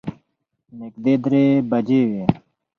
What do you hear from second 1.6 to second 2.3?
بجې وې.